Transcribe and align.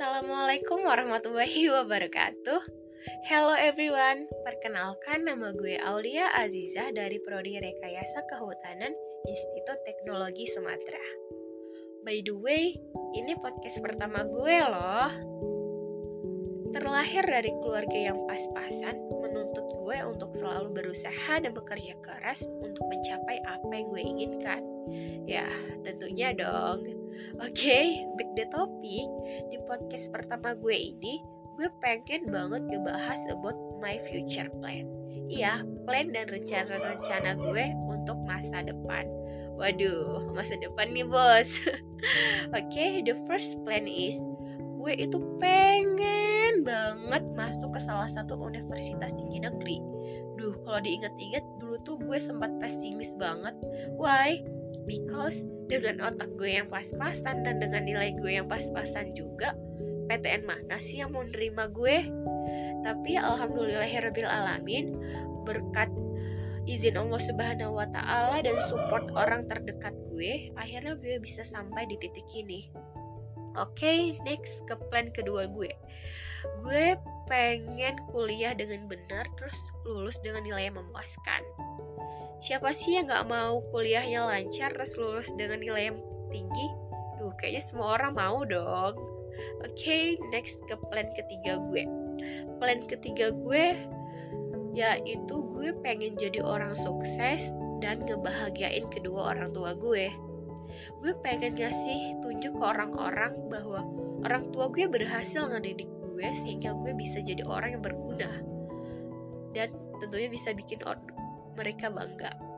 warahmatullahi 0.00 1.68
wabarakatuh. 1.76 2.60
Hello 3.28 3.52
everyone, 3.52 4.24
perkenalkan 4.48 5.28
nama 5.28 5.52
gue 5.52 5.76
Aulia 5.76 6.32
Aziza 6.40 6.88
dari 6.96 7.20
Prodi 7.20 7.60
Rekayasa 7.60 8.24
Kehutanan 8.32 8.96
Institut 9.28 9.76
Teknologi 9.84 10.48
Sumatera. 10.56 11.04
By 12.00 12.24
the 12.24 12.32
way, 12.32 12.80
ini 13.12 13.36
podcast 13.44 13.76
pertama 13.84 14.24
gue 14.24 14.56
loh. 14.64 15.12
Terlahir 16.72 17.28
dari 17.28 17.52
keluarga 17.60 17.98
yang 18.00 18.24
pas-pasan, 18.24 18.96
menuntut 19.20 19.68
gue 19.84 19.98
untuk 20.08 20.32
selalu 20.40 20.80
berusaha 20.80 21.44
dan 21.44 21.52
bekerja 21.52 21.92
keras 22.00 22.40
untuk 22.40 22.88
mencapai 22.88 23.36
apa 23.44 23.72
yang 23.76 23.86
gue 23.92 24.02
inginkan. 24.16 24.62
Ya, 25.28 25.44
tentunya 25.84 26.32
dong. 26.32 26.99
Oke, 27.40 27.56
okay, 27.56 27.86
back 28.16 28.30
the 28.36 28.46
topic. 28.52 29.06
Di 29.48 29.58
podcast 29.64 30.06
pertama 30.12 30.52
gue 30.58 30.76
ini, 30.76 31.24
gue 31.60 31.68
pengen 31.80 32.28
banget 32.32 32.62
ngebahas 32.68 33.20
about 33.32 33.56
my 33.80 34.00
future 34.08 34.48
plan. 34.60 34.88
Iya, 35.30 35.62
plan 35.86 36.10
dan 36.10 36.26
rencana-rencana 36.26 37.38
gue 37.38 37.64
untuk 37.86 38.18
masa 38.26 38.66
depan. 38.66 39.06
Waduh, 39.60 40.32
masa 40.32 40.56
depan 40.58 40.90
nih 40.96 41.04
bos. 41.04 41.48
Oke, 42.56 42.64
okay, 42.66 43.04
the 43.04 43.14
first 43.28 43.52
plan 43.62 43.84
is 43.84 44.16
gue 44.80 44.92
itu 44.96 45.20
pengen 45.36 46.64
banget 46.64 47.20
masuk 47.36 47.76
ke 47.76 47.80
salah 47.84 48.08
satu 48.16 48.40
universitas 48.40 49.12
tinggi 49.12 49.38
negeri. 49.44 49.78
Duh, 50.40 50.56
kalau 50.64 50.80
diinget-inget 50.80 51.44
dulu 51.60 51.76
tuh 51.84 52.00
gue 52.00 52.16
sempat 52.16 52.48
pesimis 52.56 53.12
banget. 53.20 53.52
Why? 54.00 54.40
Because 54.88 55.36
dengan 55.70 56.02
otak 56.02 56.34
gue 56.36 56.50
yang 56.60 56.68
pas-pasan 56.68 57.46
dan 57.46 57.62
dengan 57.62 57.86
nilai 57.86 58.16
gue 58.18 58.32
yang 58.40 58.50
pas-pasan 58.50 59.14
juga, 59.14 59.54
PTN 60.10 60.42
mana 60.42 60.76
sih 60.82 60.98
yang 60.98 61.14
mau 61.14 61.22
nerima 61.22 61.70
gue? 61.70 62.06
Tapi 62.82 63.14
alhamdulillahirabbil 63.14 64.26
alamin 64.26 64.96
berkat 65.46 65.92
izin 66.66 66.98
Allah 66.98 67.20
Subhanahu 67.22 67.78
wa 67.78 67.86
taala 67.88 68.42
dan 68.42 68.56
support 68.68 69.08
orang 69.14 69.46
terdekat 69.46 69.94
gue, 70.12 70.50
akhirnya 70.58 70.98
gue 70.98 71.22
bisa 71.22 71.46
sampai 71.48 71.86
di 71.88 71.96
titik 72.02 72.26
ini. 72.34 72.68
Oke, 73.58 73.82
okay, 73.82 73.98
next 74.22 74.54
ke 74.70 74.74
plan 74.90 75.10
kedua 75.10 75.50
gue. 75.50 75.70
Gue 76.62 76.96
pengen 77.30 78.00
kuliah 78.10 78.56
dengan 78.56 78.90
benar 78.90 79.26
terus 79.38 79.56
lulus 79.86 80.16
dengan 80.24 80.42
nilai 80.44 80.68
yang 80.70 80.76
memuaskan. 80.78 81.42
Siapa 82.40 82.72
sih 82.72 82.96
yang 82.96 83.08
gak 83.08 83.28
mau 83.28 83.60
kuliahnya 83.70 84.24
lancar 84.24 84.72
terus 84.72 84.96
lulus 84.96 85.28
dengan 85.36 85.60
nilai 85.60 85.92
yang 85.92 85.98
tinggi? 86.32 86.66
Duh, 87.20 87.32
kayaknya 87.36 87.62
semua 87.68 88.00
orang 88.00 88.16
mau 88.16 88.42
dong. 88.48 88.96
Oke, 89.60 89.72
okay, 89.76 90.04
next 90.32 90.56
ke 90.68 90.76
plan 90.88 91.08
ketiga 91.16 91.60
gue. 91.60 91.84
Plan 92.56 92.80
ketiga 92.88 93.32
gue 93.32 93.76
yaitu 94.70 95.34
gue 95.50 95.74
pengen 95.82 96.14
jadi 96.14 96.40
orang 96.46 96.78
sukses 96.78 97.42
dan 97.82 98.06
ngebahagiain 98.06 98.86
kedua 98.94 99.34
orang 99.34 99.50
tua 99.50 99.74
gue 99.74 100.14
gue 101.00 101.12
pengen 101.24 101.56
ngasih 101.56 102.20
tunjuk 102.22 102.54
ke 102.54 102.64
orang-orang 102.64 103.32
bahwa 103.48 103.84
orang 104.24 104.52
tua 104.52 104.68
gue 104.68 104.86
berhasil 104.86 105.48
ngedidik 105.50 105.88
gue 105.88 106.26
sehingga 106.44 106.76
gue 106.84 106.92
bisa 106.96 107.20
jadi 107.24 107.42
orang 107.44 107.78
yang 107.78 107.82
berguna. 107.84 108.30
Dan 109.50 109.72
tentunya 109.98 110.28
bisa 110.30 110.54
bikin 110.54 110.80
mereka 111.58 111.90
bangga 111.90 112.49